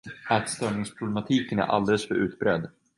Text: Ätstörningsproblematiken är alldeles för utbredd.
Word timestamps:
Ätstörningsproblematiken 0.29 1.59
är 1.59 1.63
alldeles 1.63 2.07
för 2.07 2.15
utbredd. 2.15 2.67